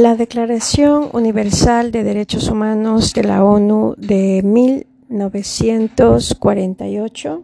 [0.00, 7.42] La Declaración Universal de Derechos Humanos de la ONU de 1948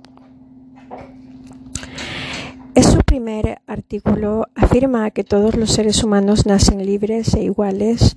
[2.77, 8.17] en su primer artículo afirma que todos los seres humanos nacen libres e iguales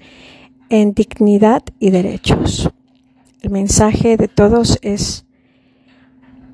[0.70, 2.70] en dignidad y derechos.
[3.42, 5.26] El mensaje de todos es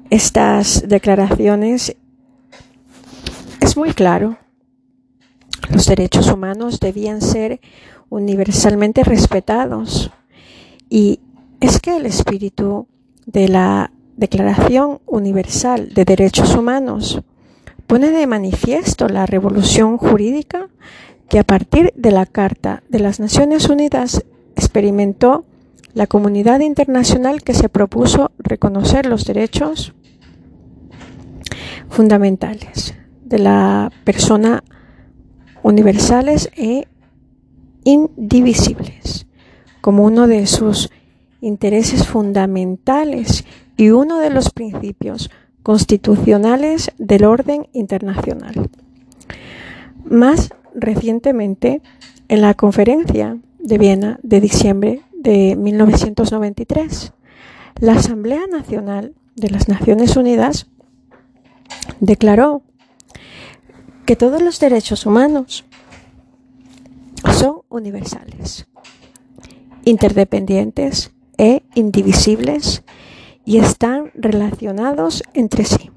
[0.09, 1.97] estas declaraciones
[3.59, 4.37] es muy claro.
[5.69, 7.59] Los derechos humanos debían ser
[8.09, 10.11] universalmente respetados.
[10.89, 11.19] Y
[11.59, 12.87] es que el espíritu
[13.25, 17.21] de la Declaración Universal de Derechos Humanos
[17.87, 20.69] pone de manifiesto la revolución jurídica
[21.29, 24.23] que a partir de la Carta de las Naciones Unidas
[24.55, 25.45] experimentó
[25.93, 29.93] la comunidad internacional que se propuso reconocer los derechos
[31.89, 34.63] fundamentales de la persona
[35.63, 36.87] universales e
[37.83, 39.25] indivisibles
[39.81, 40.89] como uno de sus
[41.41, 43.43] intereses fundamentales
[43.75, 45.29] y uno de los principios
[45.61, 48.69] constitucionales del orden internacional.
[50.05, 51.81] Más recientemente,
[52.27, 57.13] en la conferencia de Viena de diciembre de 1993,
[57.79, 60.67] la Asamblea Nacional de las Naciones Unidas
[61.99, 62.61] declaró
[64.05, 65.63] que todos los derechos humanos
[67.33, 68.67] son universales,
[69.85, 72.83] interdependientes e indivisibles
[73.45, 75.89] y están relacionados entre sí.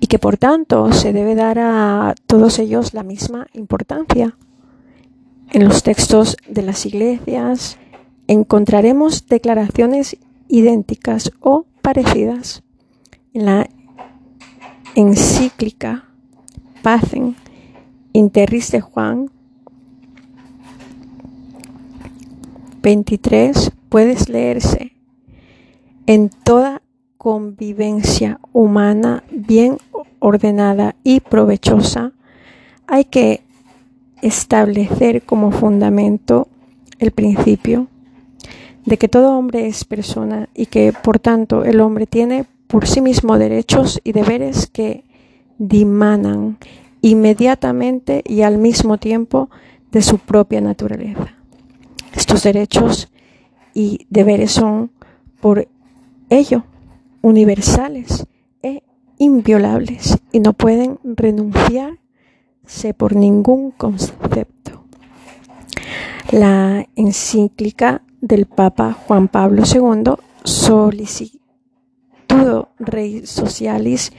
[0.00, 4.36] Y que por tanto se debe dar a todos ellos la misma importancia.
[5.50, 7.78] En los textos de las iglesias
[8.26, 10.16] encontraremos declaraciones
[10.48, 12.62] idénticas o parecidas.
[13.34, 13.68] En la
[14.94, 16.11] encíclica
[16.82, 17.36] Pacen
[18.12, 19.30] Interris de Juan.
[22.82, 24.92] 23 puedes leerse
[26.06, 26.82] en toda
[27.16, 29.78] convivencia humana bien
[30.18, 32.12] ordenada y provechosa,
[32.86, 33.42] hay que
[34.22, 36.48] establecer como fundamento
[36.98, 37.88] el principio
[38.84, 43.00] de que todo hombre es persona y que por tanto el hombre tiene por sí
[43.00, 45.04] mismo derechos y deberes que
[45.58, 46.58] dimanan
[47.00, 49.50] inmediatamente y al mismo tiempo
[49.90, 51.34] de su propia naturaleza.
[52.14, 53.10] Estos derechos
[53.74, 54.90] y deberes son
[55.40, 55.68] por
[56.30, 56.64] ello
[57.20, 58.26] universales
[58.62, 58.82] e
[59.18, 64.84] inviolables y no pueden renunciarse por ningún concepto.
[66.30, 70.14] La encíclica del Papa Juan Pablo II,
[70.44, 71.40] Solicitudo
[72.78, 74.12] Rei Socialis,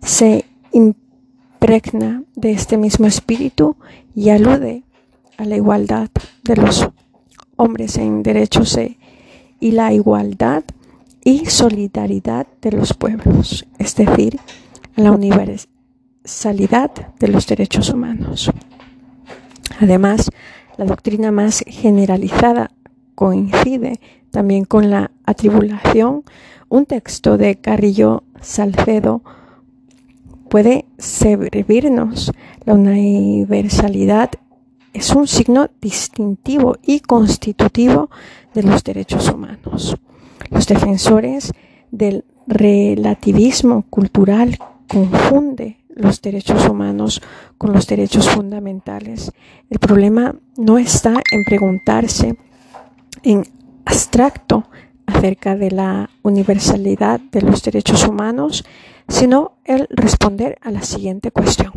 [0.00, 3.76] se impregna de este mismo espíritu
[4.14, 4.84] y alude
[5.36, 6.10] a la igualdad
[6.44, 6.88] de los
[7.56, 8.78] hombres en derechos
[9.60, 10.64] y la igualdad
[11.24, 14.38] y solidaridad de los pueblos, es decir,
[14.96, 18.50] la universalidad de los derechos humanos.
[19.80, 20.30] Además,
[20.76, 22.70] la doctrina más generalizada
[23.14, 24.00] coincide
[24.30, 26.24] también con la atribulación.
[26.68, 29.22] Un texto de Carrillo Salcedo
[30.48, 32.32] puede servirnos.
[32.64, 34.30] La universalidad
[34.92, 38.10] es un signo distintivo y constitutivo
[38.54, 39.96] de los derechos humanos.
[40.50, 41.52] Los defensores
[41.90, 47.20] del relativismo cultural confunde los derechos humanos
[47.58, 49.32] con los derechos fundamentales.
[49.68, 52.38] El problema no está en preguntarse
[53.22, 53.44] en
[53.84, 54.64] abstracto
[55.18, 58.64] acerca de la universalidad de los derechos humanos,
[59.08, 61.72] sino el responder a la siguiente cuestión.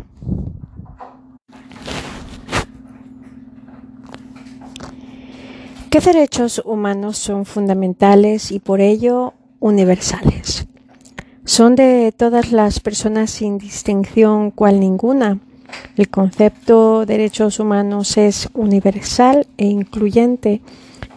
[5.90, 10.66] ¿Qué derechos humanos son fundamentales y por ello universales?
[11.44, 15.40] Son de todas las personas sin distinción cual ninguna.
[15.96, 20.62] El concepto derechos humanos es universal e incluyente,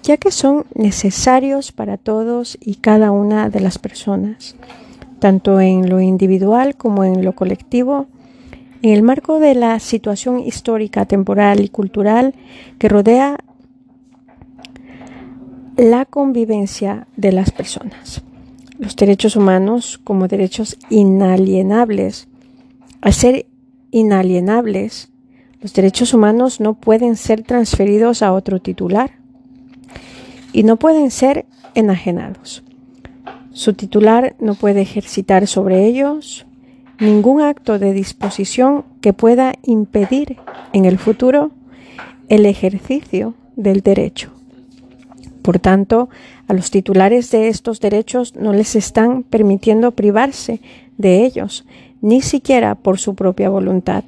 [0.06, 4.56] ya que son necesarios para todos y cada una de las personas,
[5.18, 8.06] tanto en lo individual como en lo colectivo,
[8.84, 12.36] en el marco de la situación histórica, temporal y cultural
[12.78, 13.38] que rodea
[15.76, 18.22] la convivencia de las personas.
[18.78, 22.28] Los derechos humanos como derechos inalienables.
[23.02, 23.48] Al ser
[23.90, 25.10] inalienables,
[25.62, 29.25] los derechos humanos no pueden ser transferidos a otro titular
[30.56, 32.64] y no pueden ser enajenados.
[33.52, 36.46] Su titular no puede ejercitar sobre ellos
[36.98, 40.38] ningún acto de disposición que pueda impedir
[40.72, 41.52] en el futuro
[42.30, 44.32] el ejercicio del derecho.
[45.42, 46.08] Por tanto,
[46.48, 50.62] a los titulares de estos derechos no les están permitiendo privarse
[50.98, 51.66] de ellos,
[52.00, 54.06] ni siquiera por su propia voluntad.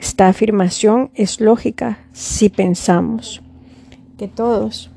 [0.00, 3.42] Esta afirmación es lógica si pensamos
[4.16, 4.90] que todos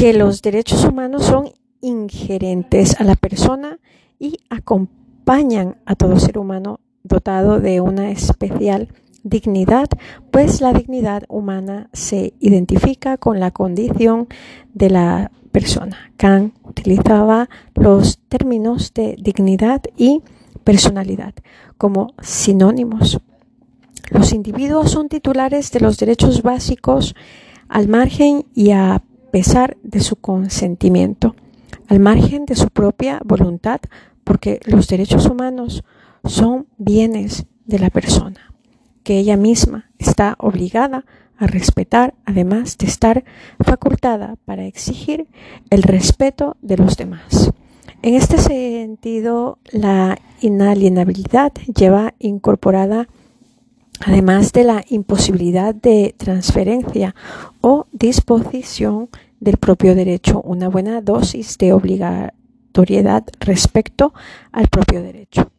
[0.00, 1.50] que los derechos humanos son
[1.82, 3.78] ingerentes a la persona
[4.18, 8.88] y acompañan a todo ser humano dotado de una especial
[9.24, 9.88] dignidad,
[10.30, 14.28] pues la dignidad humana se identifica con la condición
[14.72, 15.98] de la persona.
[16.16, 20.22] Kant utilizaba los términos de dignidad y
[20.64, 21.34] personalidad
[21.76, 23.20] como sinónimos.
[24.10, 27.14] Los individuos son titulares de los derechos básicos
[27.68, 31.34] al margen y a pesar de su consentimiento,
[31.88, 33.80] al margen de su propia voluntad,
[34.24, 35.84] porque los derechos humanos
[36.24, 38.54] son bienes de la persona,
[39.02, 41.04] que ella misma está obligada
[41.36, 43.24] a respetar, además de estar
[43.64, 45.26] facultada para exigir
[45.70, 47.50] el respeto de los demás.
[48.02, 53.08] En este sentido, la inalienabilidad lleva incorporada
[54.00, 57.14] además de la imposibilidad de transferencia
[57.60, 59.10] o disposición
[59.40, 64.12] del propio derecho, una buena dosis de obligatoriedad respecto
[64.52, 65.50] al propio derecho.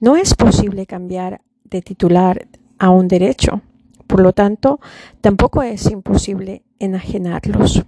[0.00, 2.48] No es posible cambiar de titular
[2.78, 3.62] a un derecho,
[4.06, 4.80] por lo tanto,
[5.20, 7.84] tampoco es imposible enajenarlos.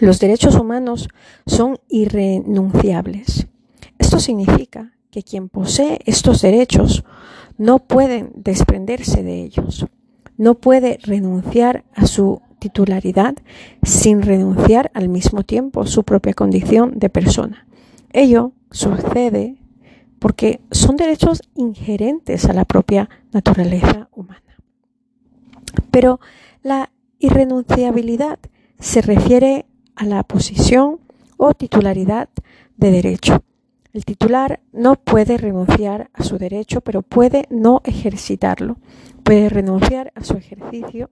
[0.00, 1.08] Los derechos humanos
[1.46, 3.46] son irrenunciables.
[3.98, 7.02] Esto significa que quien posee estos derechos
[7.56, 9.86] no puede desprenderse de ellos,
[10.36, 13.34] no puede renunciar a su titularidad
[13.82, 17.66] sin renunciar al mismo tiempo su propia condición de persona.
[18.12, 19.56] Ello sucede
[20.18, 24.58] porque son derechos inherentes a la propia naturaleza humana.
[25.90, 26.20] Pero
[26.62, 26.90] la
[27.20, 28.38] irrenunciabilidad
[28.78, 29.64] se refiere
[29.94, 31.00] a la posición
[31.38, 32.28] o titularidad
[32.76, 33.42] de derecho.
[33.96, 38.76] El titular no puede renunciar a su derecho, pero puede no ejercitarlo.
[39.22, 41.08] Puede renunciar a su ejercicio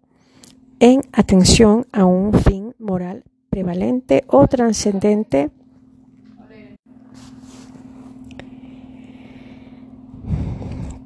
[0.81, 5.51] en atención a un fin moral prevalente o trascendente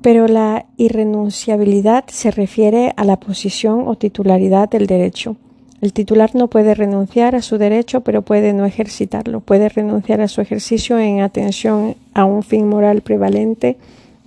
[0.03, 5.37] pero la irrenunciabilidad se refiere a la posición o titularidad del derecho.
[5.81, 9.41] El titular no puede renunciar a su derecho, pero puede no ejercitarlo.
[9.41, 13.77] Puede renunciar a su ejercicio en atención a un fin moral prevalente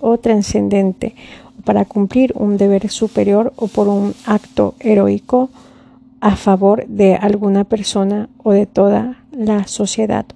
[0.00, 1.14] o trascendente,
[1.64, 5.50] para cumplir un deber superior o por un acto heroico
[6.20, 10.26] a favor de alguna persona o de toda la sociedad.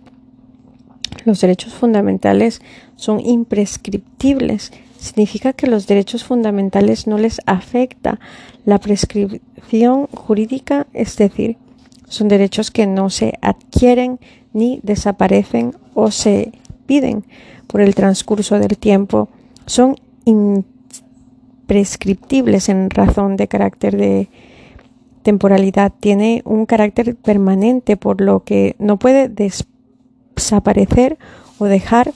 [1.24, 2.62] Los derechos fundamentales
[2.94, 4.72] son imprescriptibles
[5.06, 8.18] significa que los derechos fundamentales no les afecta.
[8.64, 11.56] La prescripción jurídica, es decir,
[12.08, 14.20] son derechos que no se adquieren
[14.52, 16.52] ni desaparecen o se
[16.86, 17.24] piden
[17.66, 19.30] por el transcurso del tiempo,
[19.66, 24.28] son imprescriptibles en razón de carácter de
[25.22, 31.18] temporalidad, tiene un carácter permanente por lo que no puede desaparecer
[31.58, 32.12] o dejar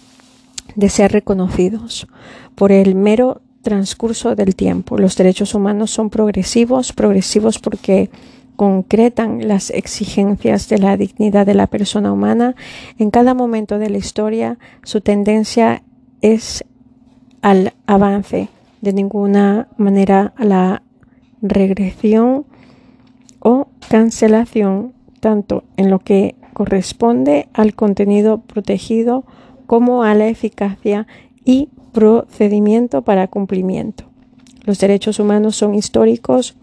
[0.75, 2.07] de ser reconocidos
[2.55, 4.99] por el mero transcurso del tiempo.
[4.99, 8.11] Los derechos humanos son progresivos, progresivos porque
[8.57, 12.55] concretan las exigencias de la dignidad de la persona humana.
[12.99, 15.83] En cada momento de la historia su tendencia
[16.21, 16.65] es
[17.43, 18.49] al avance,
[18.83, 20.83] de ninguna manera a la
[21.41, 22.45] regresión
[23.41, 29.25] o cancelación, tanto en lo que corresponde al contenido protegido
[29.71, 31.07] como a la eficacia
[31.45, 34.03] y procedimiento para cumplimiento.
[34.65, 36.57] Los derechos humanos son históricos,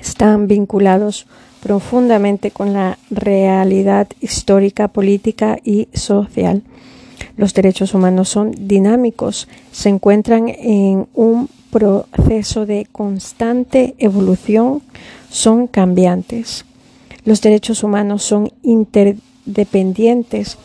[0.00, 1.26] están vinculados
[1.62, 6.62] profundamente con la realidad histórica, política y social.
[7.36, 14.80] Los derechos humanos son dinámicos, se encuentran en un proceso de constante evolución,
[15.28, 16.64] son cambiantes.
[17.26, 20.56] Los derechos humanos son interdependientes,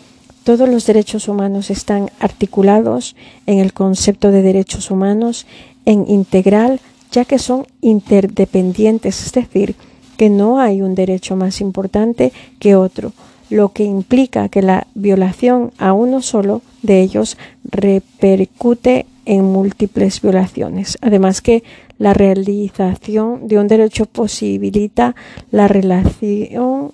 [0.47, 5.45] todos los derechos humanos están articulados en el concepto de derechos humanos
[5.83, 6.79] en integral,
[7.11, 9.75] ya que son interdependientes, es decir,
[10.15, 13.11] que no hay un derecho más importante que otro,
[13.49, 20.97] lo que implica que la violación a uno solo de ellos repercute en múltiples violaciones.
[21.01, 21.65] Además que
[21.97, 25.13] la realización de un derecho posibilita
[25.51, 26.93] la relación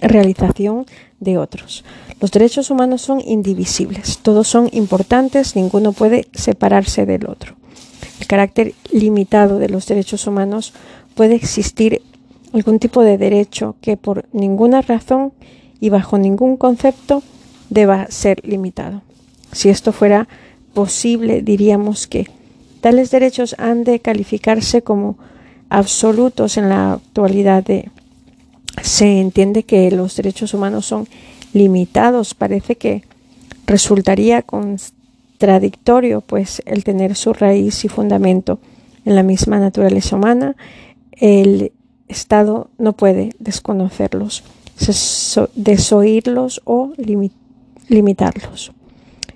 [0.00, 0.86] realización
[1.20, 1.84] de otros.
[2.20, 7.56] Los derechos humanos son indivisibles, todos son importantes, ninguno puede separarse del otro.
[8.18, 10.72] El carácter limitado de los derechos humanos
[11.14, 12.02] puede existir
[12.52, 15.32] algún tipo de derecho que por ninguna razón
[15.80, 17.22] y bajo ningún concepto
[17.70, 19.02] deba ser limitado.
[19.52, 20.28] Si esto fuera
[20.74, 22.28] posible, diríamos que
[22.80, 25.18] tales derechos han de calificarse como
[25.68, 27.64] absolutos en la actualidad.
[28.82, 31.08] Se entiende que los derechos humanos son
[31.52, 32.34] limitados.
[32.34, 33.02] Parece que
[33.66, 38.58] resultaría contradictorio, pues el tener su raíz y fundamento
[39.04, 40.56] en la misma naturaleza humana,
[41.12, 41.72] el
[42.08, 44.42] Estado no puede desconocerlos,
[45.54, 46.92] desoírlos o
[47.88, 48.72] limitarlos.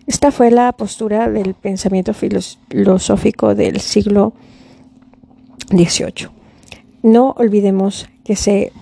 [0.06, 4.34] Esta fue la postura del pensamiento filosófico del siglo
[5.70, 6.28] XVIII.
[7.02, 8.72] No olvidemos que se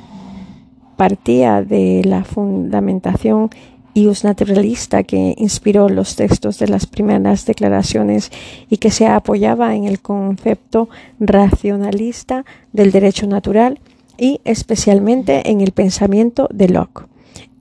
[0.97, 3.51] partía de la fundamentación
[3.95, 8.33] ius naturalista que inspiró los textos de las primeras declaraciones
[8.71, 10.89] y que se apoyaba en el concepto
[11.21, 13.81] racionalista del derecho natural
[14.17, 17.07] y especialmente en el pensamiento de Locke.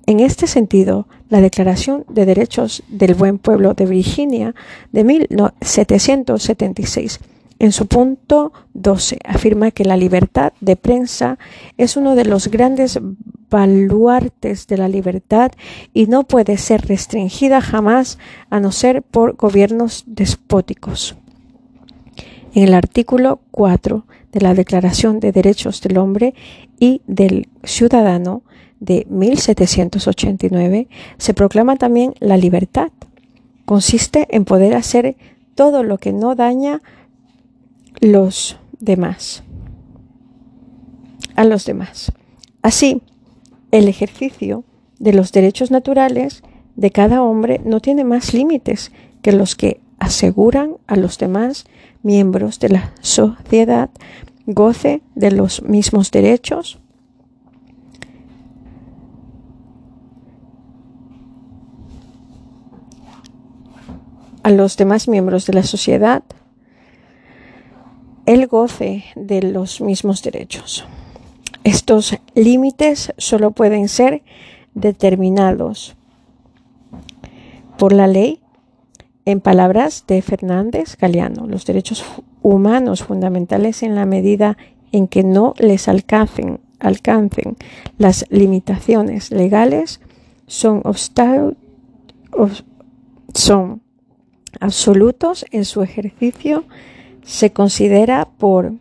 [0.06, 4.56] En este sentido, la Declaración de Derechos del Buen Pueblo de Virginia
[4.92, 7.20] de 1776
[7.62, 11.38] en su punto 12 afirma que la libertad de prensa
[11.78, 13.00] es uno de los grandes
[13.52, 15.52] baluartes de la libertad
[15.94, 18.18] y no puede ser restringida jamás
[18.50, 21.16] a no ser por gobiernos despóticos.
[22.56, 26.34] En el artículo 4 de la Declaración de Derechos del Hombre
[26.80, 28.42] y del Ciudadano
[28.80, 30.88] de 1789
[31.20, 32.92] se proclama también la libertad.
[33.66, 35.16] Consiste en poder hacer
[35.54, 36.82] todo lo que no daña
[38.02, 39.44] los demás,
[41.36, 42.12] a los demás.
[42.64, 43.04] Así,
[43.70, 44.64] el ejercicio
[45.00, 46.44] de los derechos naturales
[46.76, 48.92] de cada hombre no tiene más límites
[49.22, 51.66] que los que aseguran a los demás
[52.02, 53.92] miembros de la sociedad
[54.48, 56.80] goce de los mismos derechos
[64.42, 66.24] a los demás miembros de la sociedad
[68.34, 70.86] el goce de los mismos derechos.
[71.66, 74.24] Estos límites solo pueden ser
[74.74, 75.98] determinados
[77.78, 78.40] por la ley.
[79.26, 82.06] En palabras de Fernández Galeano, los derechos
[82.42, 84.58] humanos fundamentales en la medida
[84.94, 87.58] en que no les alcancen, alcancen
[87.98, 90.00] las limitaciones legales
[90.48, 90.84] son,
[93.34, 93.82] son
[94.62, 96.64] absolutos en su ejercicio
[97.24, 98.74] se considera por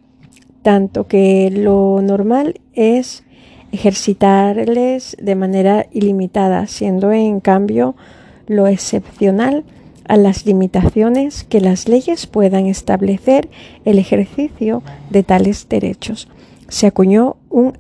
[0.62, 3.24] tanto que lo normal es
[3.72, 7.94] ejercitarles de manera ilimitada, siendo en cambio
[8.46, 9.64] lo excepcional
[10.08, 13.48] a las limitaciones que las leyes puedan establecer
[13.84, 16.28] el ejercicio de tales derechos.
[16.68, 17.78] Se acuñó un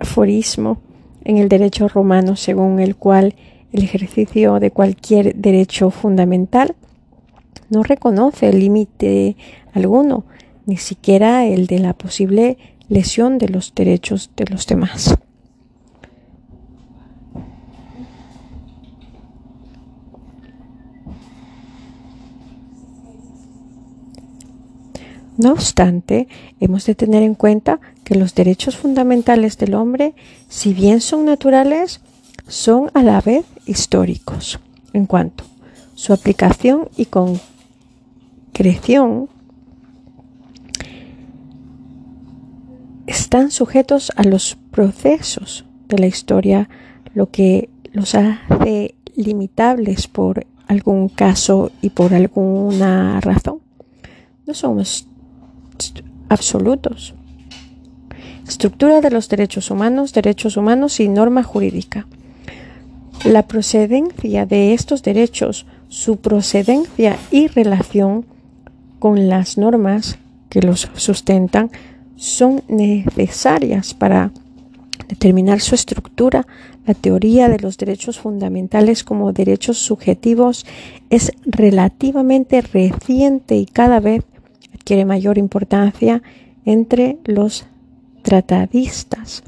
[0.00, 0.78] aforismo
[1.24, 3.34] en el derecho romano según el cual
[3.72, 6.74] el ejercicio de cualquier derecho fundamental
[7.74, 9.36] no reconoce límite
[9.72, 10.24] alguno,
[10.66, 12.56] ni siquiera el de la posible
[12.88, 15.16] lesión de los derechos de los demás.
[25.36, 26.28] No obstante,
[26.60, 30.14] hemos de tener en cuenta que los derechos fundamentales del hombre,
[30.48, 32.00] si bien son naturales,
[32.46, 34.60] son a la vez históricos
[34.92, 35.44] en cuanto
[35.96, 37.40] su aplicación y con
[38.54, 39.28] creación
[43.06, 46.70] están sujetos a los procesos de la historia,
[47.12, 53.58] lo que los hace limitables por algún caso y por alguna razón.
[54.46, 55.06] No somos
[56.28, 57.14] absolutos.
[58.46, 62.06] Estructura de los derechos humanos, derechos humanos y norma jurídica.
[63.24, 68.26] La procedencia de estos derechos, su procedencia y relación
[69.04, 70.16] con las normas
[70.48, 71.70] que los sustentan
[72.16, 74.30] son necesarias para
[75.10, 76.46] determinar su estructura.
[76.86, 80.64] La teoría de los derechos fundamentales como derechos subjetivos
[81.10, 84.22] es relativamente reciente y cada vez
[84.74, 86.22] adquiere mayor importancia
[86.64, 87.66] entre los
[88.22, 89.42] tratadistas.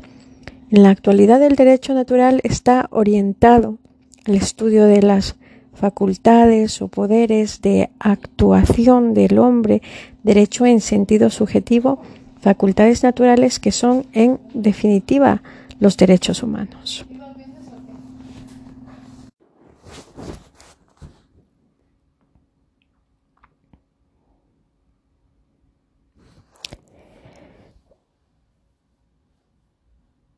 [0.69, 3.79] En la actualidad el derecho natural está orientado
[4.27, 5.37] al estudio de las
[5.77, 9.83] facultades o poderes de actuación del hombre,
[10.23, 12.01] derecho en sentido subjetivo,
[12.41, 15.43] facultades naturales que son en definitiva
[15.79, 17.07] los derechos humanos.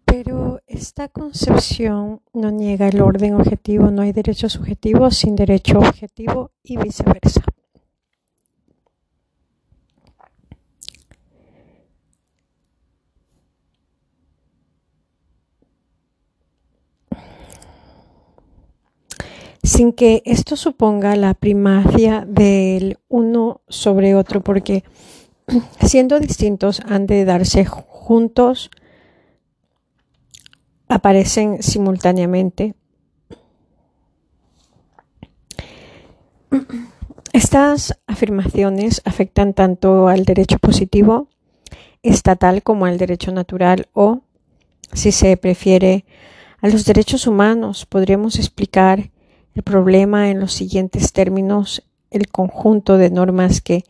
[0.05, 6.53] Pero esta concepción no niega el orden objetivo, no hay derecho subjetivo sin derecho objetivo
[6.63, 7.43] y viceversa.
[19.63, 24.83] sin que esto suponga la primacia del uno sobre otro, porque
[25.83, 28.71] siendo distintos han de darse juntos,
[30.89, 32.75] aparecen simultáneamente.
[37.33, 41.29] Estas afirmaciones afectan tanto al derecho positivo
[42.03, 44.23] estatal como al derecho natural o,
[44.93, 46.05] si se prefiere,
[46.61, 47.87] a los derechos humanos.
[47.87, 49.11] Podríamos explicar
[49.55, 53.85] el problema en los siguientes términos, el conjunto de normas que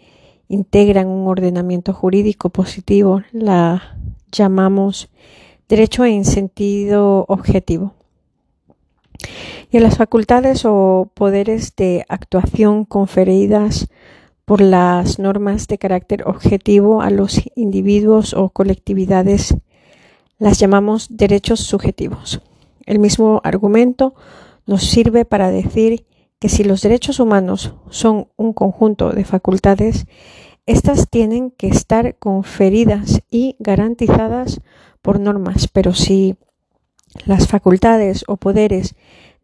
[0.49, 3.99] integran un ordenamiento jurídico positivo la
[4.33, 5.09] llamamos
[5.69, 7.95] derecho en sentido objetivo.
[9.71, 13.89] Y en las facultades o poderes de actuación conferidas
[14.45, 19.55] por las normas de carácter objetivo a los individuos o colectividades
[20.39, 22.41] las llamamos derechos subjetivos.
[22.87, 24.15] El mismo argumento
[24.67, 26.07] nos sirve para decir
[26.39, 30.07] que si los derechos humanos son un conjunto de facultades,
[30.65, 34.61] éstas tienen que estar conferidas y garantizadas
[35.03, 36.37] por normas, pero si
[37.27, 38.95] las facultades o poderes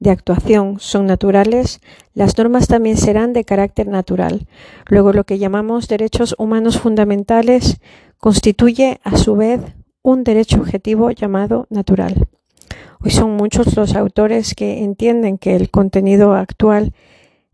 [0.01, 1.81] de actuación son naturales,
[2.13, 4.47] las normas también serán de carácter natural.
[4.87, 7.81] Luego lo que llamamos derechos humanos fundamentales
[8.19, 9.61] constituye a su vez
[10.03, 12.29] un derecho objetivo llamado natural.
[13.01, 16.93] Hoy son muchos los autores que entienden que el contenido actual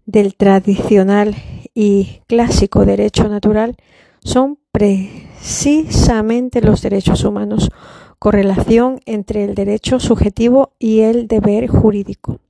[0.06, 1.36] del tradicional
[1.74, 3.76] y clásico derecho natural
[4.22, 7.70] son precisamente los derechos humanos,
[8.18, 12.40] correlación entre el derecho subjetivo y el deber jurídico.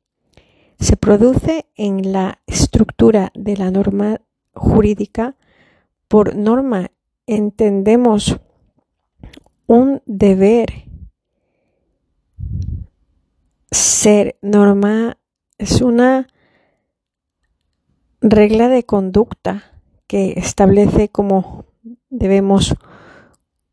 [0.78, 4.20] Se produce en la estructura de la norma
[4.54, 5.36] jurídica.
[6.08, 6.90] Por norma
[7.26, 8.40] entendemos
[9.66, 10.90] un deber
[13.70, 15.18] ser norma
[15.58, 16.26] es una
[18.20, 19.62] regla de conducta
[20.06, 21.69] que establece cómo
[22.10, 22.74] debemos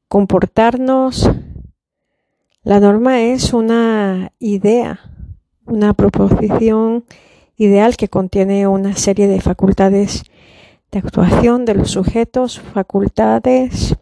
[0.07, 1.29] comportarnos.
[2.63, 4.99] La norma es una idea,
[5.65, 7.05] una proposición
[7.57, 10.23] ideal que contiene una serie de facultades
[10.91, 13.97] de actuación de los sujetos, facultades,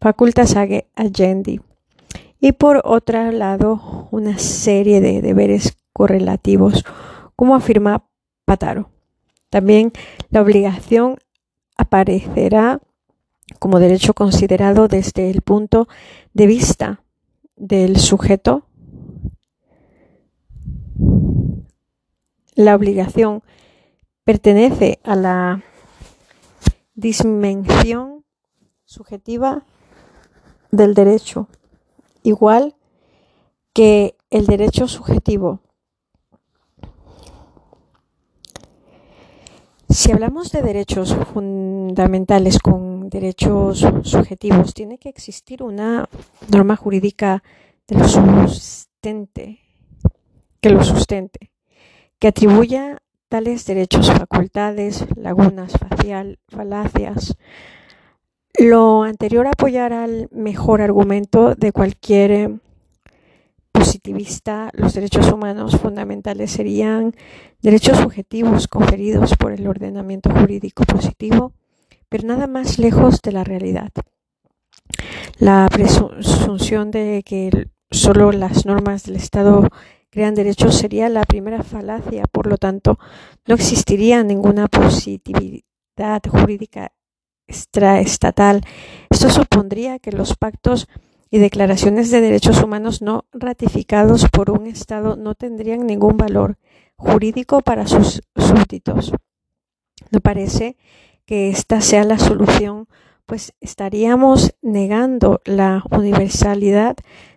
[0.00, 1.60] facultas agendi
[2.40, 6.84] y por otro lado una serie de deberes correlativos,
[7.36, 8.08] como afirma
[8.44, 8.90] Pataro.
[9.50, 9.92] También
[10.30, 11.18] la obligación
[11.76, 12.80] aparecerá
[13.58, 15.88] como derecho considerado desde el punto
[16.32, 17.02] de vista
[17.56, 18.64] del sujeto.
[22.54, 23.42] La obligación
[24.24, 25.62] pertenece a la
[26.94, 28.24] dimensión
[28.84, 29.64] subjetiva
[30.70, 31.48] del derecho
[32.22, 32.74] igual
[33.72, 35.60] que el derecho subjetivo.
[39.88, 46.08] Si hablamos de derechos fundamentales con derechos subjetivos, tiene que existir una
[46.50, 47.42] norma jurídica
[47.86, 49.60] que lo sustente,
[50.60, 51.50] que lo sustente,
[52.18, 57.36] que atribuya tales derechos facultades, lagunas, facial, falacias,
[58.58, 62.58] lo anterior apoyará al mejor argumento de cualquier eh,
[63.70, 64.70] positivista.
[64.72, 67.14] Los derechos humanos fundamentales serían
[67.62, 71.52] derechos subjetivos conferidos por el ordenamiento jurídico positivo,
[72.08, 73.90] pero nada más lejos de la realidad.
[75.38, 79.68] La presunción de que solo las normas del Estado
[80.10, 82.98] crean derechos sería la primera falacia, por lo tanto,
[83.46, 86.92] no existiría ninguna positividad jurídica
[87.46, 88.62] extraestatal.
[89.10, 90.88] Esto supondría que los pactos
[91.30, 96.56] y declaraciones de derechos humanos no ratificados por un Estado no tendrían ningún valor
[96.96, 99.12] jurídico para sus súbditos.
[100.10, 100.76] No parece
[101.28, 102.88] que esta sea la solución,
[103.26, 106.96] pues estaríamos negando la universalidad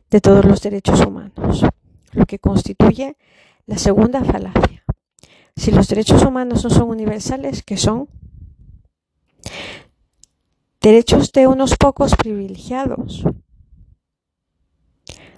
[0.09, 1.65] de todos los derechos humanos,
[2.13, 3.17] lo que constituye
[3.65, 4.85] la segunda falacia.
[5.57, 8.07] Si los derechos humanos no son universales, ¿qué son?
[10.79, 13.25] derechos de unos pocos privilegiados.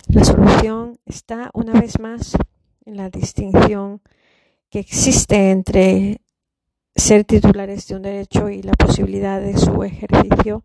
[0.10, 2.38] La solución está una vez más
[2.86, 4.04] en la distinción
[4.70, 6.22] que existe entre
[6.96, 10.64] ser titulares de un derecho y la posibilidad de su ejercicio.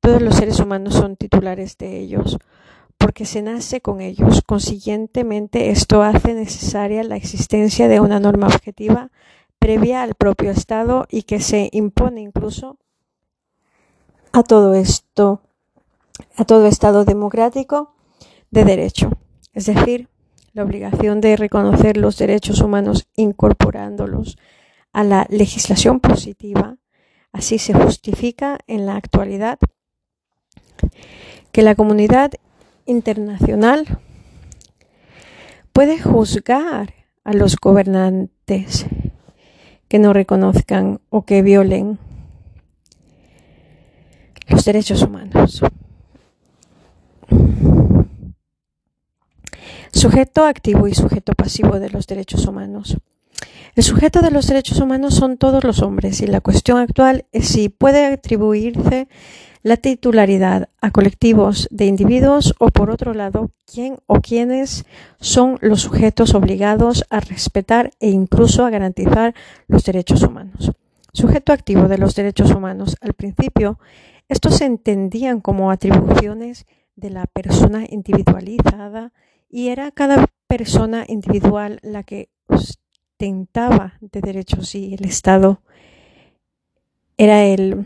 [0.00, 2.38] Todos los seres humanos son titulares de ellos
[2.96, 4.42] porque se nace con ellos.
[4.44, 9.10] Consiguientemente, esto hace necesaria la existencia de una norma objetiva
[9.58, 12.78] previa al propio Estado y que se impone incluso
[14.32, 15.42] a todo esto,
[16.36, 17.94] a todo Estado democrático
[18.50, 19.10] de derecho,
[19.52, 20.08] es decir,
[20.52, 24.38] la obligación de reconocer los derechos humanos incorporándolos
[24.92, 26.76] a la legislación positiva.
[27.32, 29.58] Así se justifica en la actualidad
[31.52, 32.32] que la comunidad
[32.86, 33.98] internacional
[35.72, 38.86] puede juzgar a los gobernantes
[39.88, 41.98] que no reconozcan o que violen
[44.48, 45.62] los derechos humanos.
[49.92, 52.96] Sujeto activo y sujeto pasivo de los derechos humanos.
[53.78, 57.46] El sujeto de los derechos humanos son todos los hombres y la cuestión actual es
[57.46, 59.06] si puede atribuirse
[59.62, 64.84] la titularidad a colectivos de individuos o por otro lado, quién o quiénes
[65.20, 69.36] son los sujetos obligados a respetar e incluso a garantizar
[69.68, 70.72] los derechos humanos.
[71.12, 72.96] Sujeto activo de los derechos humanos.
[73.00, 73.78] Al principio,
[74.28, 79.12] estos se entendían como atribuciones de la persona individualizada
[79.48, 82.28] y era cada persona individual la que
[83.18, 85.60] ostentaba de derechos y el Estado
[87.16, 87.84] era el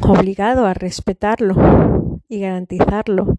[0.00, 3.36] obligado a respetarlo y garantizarlo.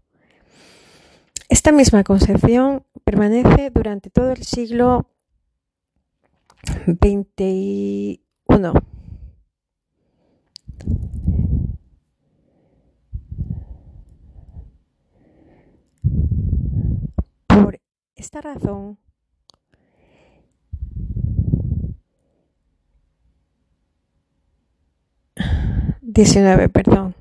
[1.48, 5.10] Esta misma concepción permanece durante todo el siglo
[6.86, 8.20] XXI.
[17.48, 17.80] Por
[18.14, 19.01] esta razón,
[26.02, 27.14] 19, perdón.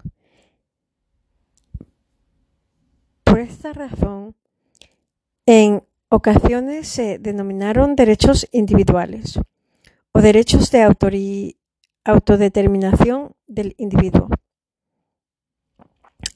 [3.23, 4.35] Por esta razón,
[5.45, 9.39] en ocasiones se denominaron derechos individuales
[10.11, 10.81] o derechos de
[12.03, 14.29] autodeterminación del individuo.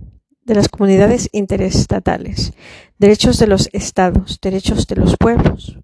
[0.46, 2.54] de las comunidades interestatales,
[3.00, 5.80] derechos de los estados, derechos de los pueblos.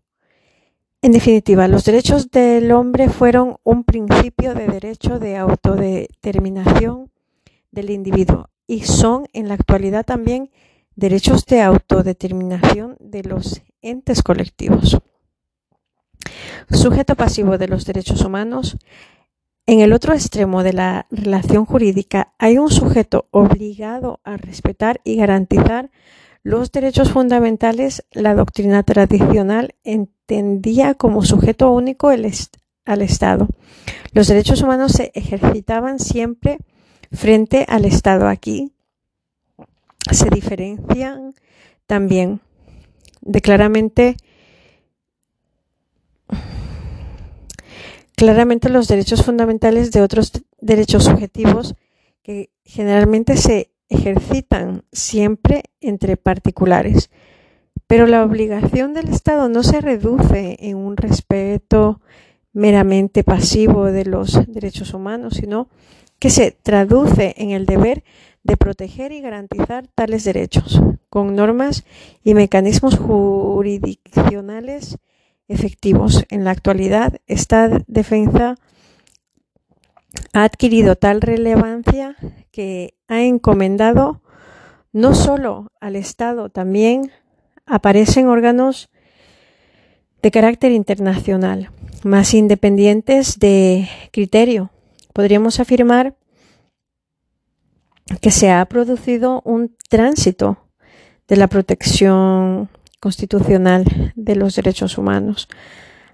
[1.02, 7.12] En definitiva, los derechos del hombre fueron un principio de derecho de autodeterminación
[7.72, 10.52] del individuo y son en la actualidad también
[10.96, 15.00] derechos de autodeterminación de los entes colectivos.
[16.70, 18.78] Sujeto pasivo de los derechos humanos.
[19.66, 25.16] En el otro extremo de la relación jurídica hay un sujeto obligado a respetar y
[25.16, 25.92] garantizar
[26.44, 28.04] los derechos fundamentales.
[28.12, 33.48] La doctrina tradicional entendía como sujeto único al Estado.
[34.14, 36.58] Los derechos humanos se ejercitaban siempre
[37.12, 38.28] frente al Estado.
[38.28, 38.74] Aquí
[40.12, 41.34] se diferencian
[41.86, 42.42] también
[43.22, 44.18] de claramente
[48.22, 51.74] claramente los derechos fundamentales de otros derechos subjetivos
[52.22, 57.10] que generalmente se ejercitan siempre entre particulares.
[57.88, 62.00] Pero la obligación del Estado no se reduce en un respeto
[62.54, 65.68] meramente pasivo de los derechos humanos, sino
[66.20, 68.04] que se traduce en el deber
[68.44, 70.80] de proteger y garantizar tales derechos
[71.10, 71.86] con normas
[72.24, 75.00] y mecanismos jurisdiccionales
[75.52, 76.26] efectivos.
[76.30, 78.56] En la actualidad, esta defensa
[80.34, 82.16] ha adquirido tal relevancia
[82.52, 84.22] que ha encomendado
[84.94, 87.12] no solo al Estado, también
[87.66, 88.90] aparecen órganos
[90.22, 91.72] de carácter internacional,
[92.04, 94.72] más independientes de criterio,
[95.14, 96.16] podríamos afirmar
[98.20, 100.58] que se ha producido un tránsito
[101.28, 102.70] de la protección
[103.02, 105.50] constitucional de los derechos humanos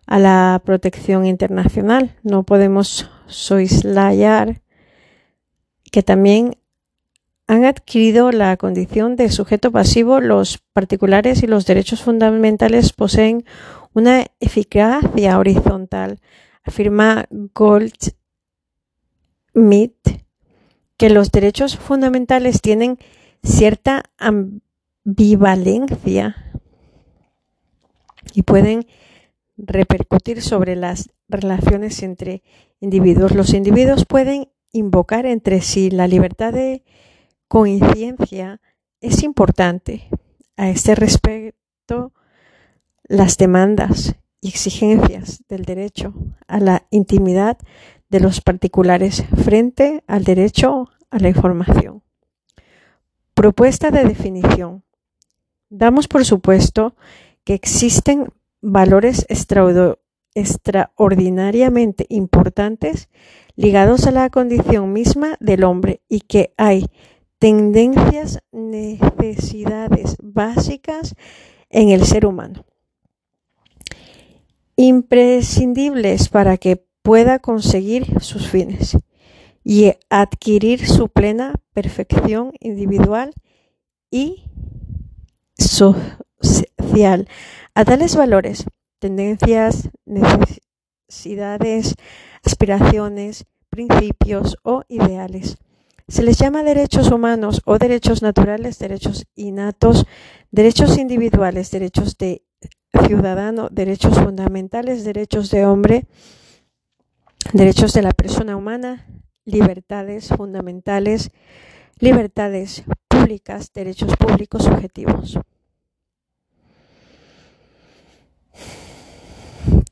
[0.07, 2.15] a la protección internacional.
[2.23, 4.61] No podemos soislayar
[5.91, 6.57] que también
[7.45, 13.45] han adquirido la condición de sujeto pasivo, los particulares y los derechos fundamentales poseen
[13.93, 16.19] una eficacia horizontal.
[16.63, 18.15] Afirma Goldsmith
[20.97, 22.97] que los derechos fundamentales tienen
[23.43, 26.35] cierta ambivalencia
[28.33, 28.87] y pueden
[29.57, 32.43] repercutir sobre las relaciones entre
[32.79, 33.33] individuos.
[33.33, 36.83] Los individuos pueden invocar entre sí la libertad de
[37.47, 38.61] coincidencia
[39.01, 40.09] es importante.
[40.55, 42.13] A este respecto,
[43.03, 46.13] las demandas y exigencias del derecho
[46.47, 47.57] a la intimidad
[48.09, 52.03] de los particulares frente al derecho a la información.
[53.33, 54.83] Propuesta de definición.
[55.69, 56.95] Damos por supuesto
[57.47, 59.25] que existen valores
[60.35, 63.07] extraordinariamente importantes
[63.55, 66.87] ligados a la condición misma del hombre y que hay
[67.39, 71.15] tendencias, necesidades básicas
[71.69, 72.65] en el ser humano,
[74.75, 78.97] imprescindibles para que pueda conseguir sus fines
[79.63, 83.31] y adquirir su plena perfección individual
[84.11, 84.43] y
[86.41, 87.27] social.
[87.75, 88.65] A tales valores,
[88.99, 91.95] tendencias, necesidades,
[92.43, 95.57] aspiraciones, principios o ideales
[96.07, 100.05] se les llama derechos humanos o derechos naturales, derechos innatos,
[100.51, 102.43] derechos individuales, derechos de
[103.05, 106.05] ciudadano, derechos fundamentales, derechos de hombre,
[107.51, 109.05] derechos de la persona humana,
[109.43, 111.31] libertades fundamentales,
[111.99, 115.37] libertades públicas, derechos públicos subjetivos.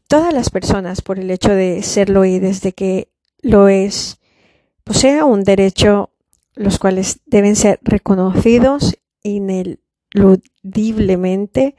[0.07, 3.09] Todas las personas, por el hecho de serlo y desde que
[3.41, 4.19] lo es,
[4.83, 6.11] posee un derecho
[6.53, 11.75] los cuales deben ser reconocidos ineludiblemente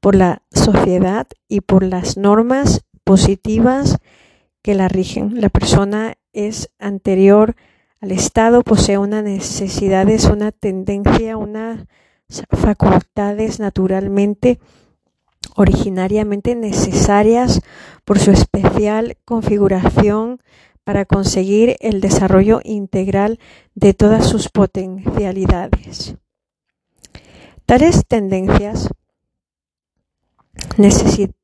[0.00, 3.98] por la sociedad y por las normas positivas
[4.62, 5.40] que la rigen.
[5.40, 7.56] La persona es anterior
[8.00, 11.86] al Estado, posee unas necesidades, una tendencia, unas
[12.50, 14.58] facultades naturalmente
[15.56, 17.60] originariamente necesarias
[18.04, 20.40] por su especial configuración
[20.84, 23.40] para conseguir el desarrollo integral
[23.74, 26.14] de todas sus potencialidades.
[27.66, 28.90] Tales tendencias
[30.76, 31.34] necesidades,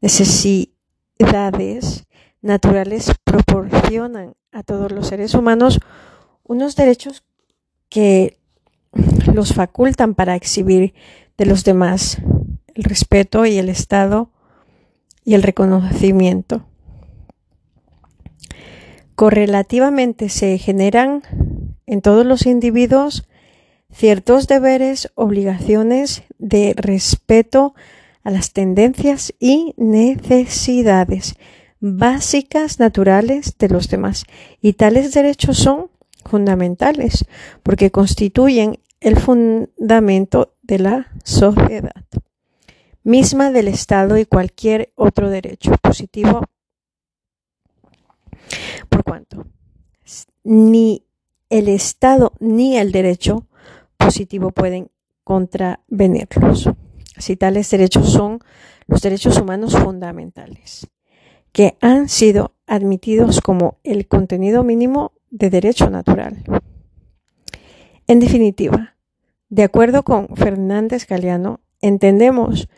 [0.00, 2.06] necesidades
[2.40, 5.80] naturales proporcionan a todos los seres humanos
[6.44, 7.24] unos derechos
[7.88, 8.39] que
[9.26, 10.94] los facultan para exhibir
[11.36, 12.18] de los demás
[12.74, 14.30] el respeto y el estado
[15.24, 16.66] y el reconocimiento.
[19.14, 21.22] Correlativamente se generan
[21.86, 23.28] en todos los individuos
[23.92, 27.74] ciertos deberes, obligaciones de respeto
[28.22, 31.34] a las tendencias y necesidades
[31.80, 34.24] básicas naturales de los demás.
[34.60, 35.90] Y tales derechos son
[36.24, 37.24] fundamentales
[37.62, 42.04] porque constituyen el fundamento de la sociedad
[43.02, 46.44] misma del Estado y cualquier otro derecho positivo,
[48.88, 49.46] por cuanto
[50.44, 51.04] ni
[51.48, 53.46] el Estado ni el derecho
[53.96, 54.90] positivo pueden
[55.24, 56.68] contravenirlos.
[57.18, 58.40] Si tales derechos son
[58.86, 60.88] los derechos humanos fundamentales,
[61.52, 66.42] que han sido admitidos como el contenido mínimo de derecho natural.
[68.10, 68.96] En definitiva,
[69.50, 72.68] de acuerdo con Fernández Galeano, entendemos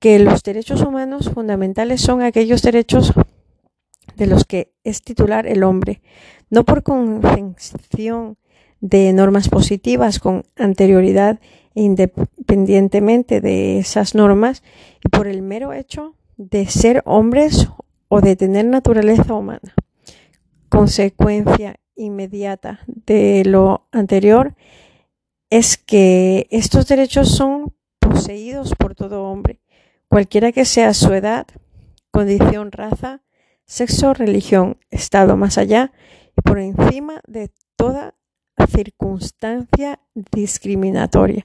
[0.00, 3.12] que los derechos humanos fundamentales son aquellos derechos
[4.16, 6.02] de los que es titular el hombre,
[6.50, 8.38] no por concepción
[8.80, 11.38] de normas positivas con anterioridad
[11.76, 14.64] e independientemente de esas normas
[15.04, 17.68] y por el mero hecho de ser hombres
[18.08, 19.76] o de tener naturaleza humana.
[20.68, 24.54] Consecuencia inmediata de lo anterior
[25.50, 29.60] es que estos derechos son poseídos por todo hombre
[30.08, 31.46] cualquiera que sea su edad,
[32.10, 33.22] condición, raza,
[33.64, 35.92] sexo, religión, estado más allá
[36.36, 38.14] y por encima de toda
[38.70, 40.00] circunstancia
[40.32, 41.44] discriminatoria.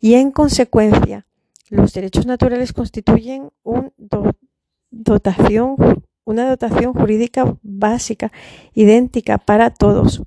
[0.00, 1.26] Y en consecuencia,
[1.68, 3.90] los derechos naturales constituyen una
[4.90, 5.76] dotación
[6.24, 8.32] una dotación jurídica básica,
[8.74, 10.22] idéntica para todos,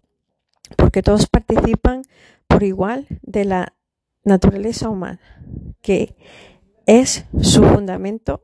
[0.76, 2.04] porque todos participan
[2.48, 3.74] por igual de la
[4.24, 5.20] naturaleza humana,
[5.82, 6.16] que
[6.86, 8.44] es su fundamento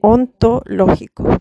[0.00, 1.40] ontológico.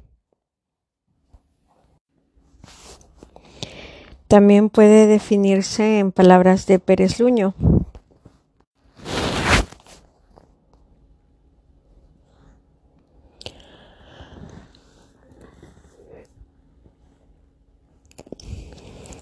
[4.28, 7.54] También puede definirse en palabras de Pérez Luño.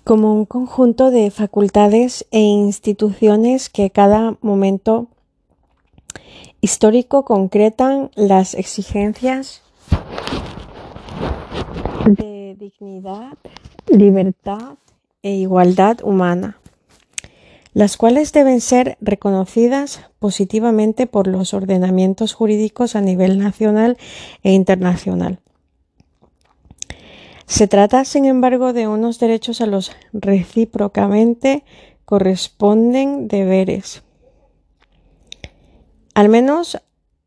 [0.04, 5.08] Como un conjunto de facultades e instituciones que cada momento
[6.62, 9.62] histórico concretan las exigencias
[12.06, 13.38] de dignidad,
[13.88, 14.76] libertad
[15.22, 16.58] e igualdad humana,
[17.74, 23.98] las cuales deben ser reconocidas positivamente por los ordenamientos jurídicos a nivel nacional
[24.44, 25.39] e internacional.
[27.46, 31.64] Se trata, sin embargo, de unos derechos a los recíprocamente
[32.06, 34.04] corresponden deberes.
[36.14, 36.80] Al menos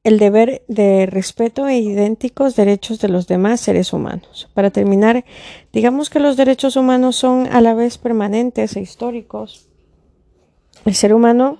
[0.07, 4.49] el deber de respeto e idénticos derechos de los demás seres humanos.
[4.55, 5.25] Para terminar,
[5.73, 9.69] digamos que los derechos humanos son a la vez permanentes e históricos.
[10.85, 11.59] El ser humano,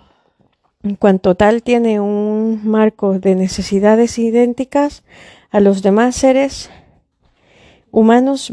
[0.85, 5.03] en cuanto tal, tiene un marco de necesidades idénticas
[5.51, 6.86] a los demás seres humanos,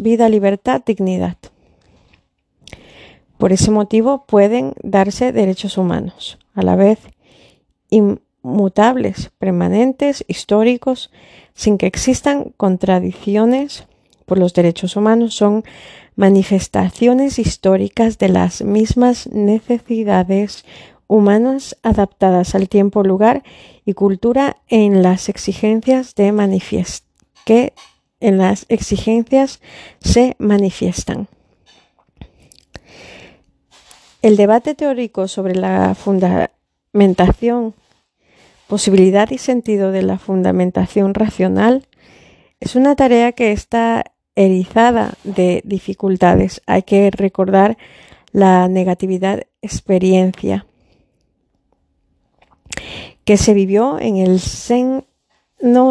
[0.02, 1.38] vida, libertad, dignidad.
[3.38, 7.00] Por ese motivo pueden darse derechos humanos, a la vez
[8.42, 11.12] mutables, permanentes, históricos,
[11.54, 13.86] sin que existan contradicciones
[14.26, 15.64] por los derechos humanos, son
[16.16, 20.66] manifestaciones históricas de las mismas necesidades
[21.08, 23.44] humanas adaptadas al tiempo, lugar
[23.86, 26.32] y cultura en las exigencias de
[27.46, 27.74] que
[28.24, 29.60] en las exigencias
[30.00, 31.28] se manifiestan.
[34.22, 37.76] El debate teórico sobre la fundamentación
[38.68, 41.86] posibilidad y sentido de la fundamentación racional
[42.62, 44.06] es una tarea que está
[44.36, 46.62] erizada de dificultades.
[46.66, 47.78] Hay que recordar
[48.32, 50.66] la negatividad experiencia
[53.26, 55.04] que se vivió en el seno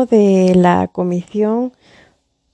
[0.06, 1.74] de la Comisión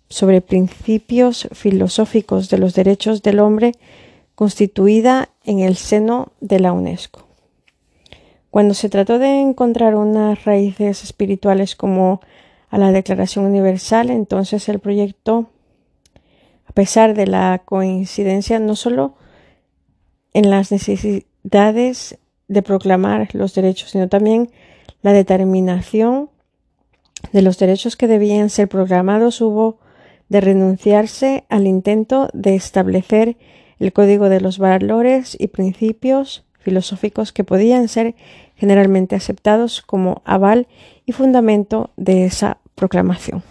[0.09, 3.73] sobre Principios Filosóficos de los Derechos del Hombre
[4.35, 7.27] constituida en el seno de la UNESCO.
[8.51, 12.21] Cuando se trató de encontrar unas raíces espirituales como
[12.71, 15.51] a la Declaración Universal, entonces el proyecto,
[16.67, 19.15] a pesar de la coincidencia no solo
[20.33, 24.51] en las necesidades de proclamar los derechos, sino también
[25.03, 26.31] la determinación
[27.33, 29.79] de los derechos que debían ser programados, hubo
[30.29, 33.37] de renunciarse al intento de establecer
[33.79, 38.15] el código de los valores y principios filosóficos que podían ser
[38.57, 40.67] generalmente aceptados como aval
[41.07, 43.43] y fundamento de esa proclamación.